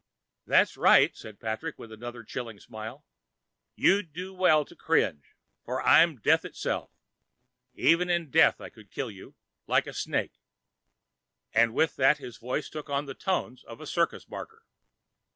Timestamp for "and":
11.53-11.75